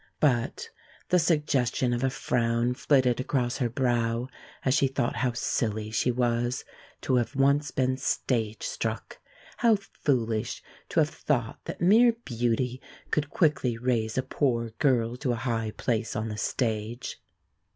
But 0.19 0.67
the 1.09 1.19
suggestion 1.19 1.93
of 1.93 2.03
a 2.03 2.09
frown 2.09 2.73
flitted 2.73 3.19
across 3.19 3.57
her 3.59 3.69
brow 3.69 4.29
as 4.65 4.73
she 4.73 4.87
thought 4.87 5.17
how 5.17 5.33
silly 5.33 5.91
she 5.91 6.09
was 6.09 6.65
to 7.01 7.17
have 7.17 7.35
once 7.35 7.69
been 7.69 7.97
"stage 7.97 8.63
struck" 8.63 9.19
how 9.57 9.75
foolish 9.75 10.63
to 10.89 11.01
have 11.01 11.11
thought 11.11 11.59
that 11.65 11.81
mere 11.81 12.13
beauty 12.25 12.81
could 13.11 13.29
quickly 13.29 13.77
raise 13.77 14.17
a 14.17 14.23
poor 14.23 14.71
girl 14.79 15.17
to 15.17 15.33
a 15.33 15.45
high 15.45 15.69
place 15.69 16.15
on 16.15 16.29
the 16.29 16.37
stage. 16.37 17.21